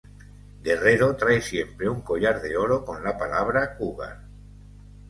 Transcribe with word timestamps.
Guerrero 0.63 1.15
trae 1.15 1.43
siempre 1.43 1.87
un 1.87 2.01
collar 2.01 2.41
de 2.41 2.57
oro 2.57 2.83
con 2.83 3.03
la 3.03 3.19
palabra 3.19 3.77
"cougar". 3.77 4.19